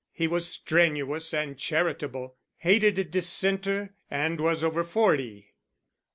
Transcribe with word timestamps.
He 0.11 0.27
was 0.27 0.49
strenuous 0.51 1.31
and 1.31 1.59
charitable, 1.59 2.35
hated 2.57 2.97
a 2.97 3.03
Dissenter, 3.03 3.93
and 4.09 4.39
was 4.41 4.63
over 4.63 4.83
forty. 4.83 5.53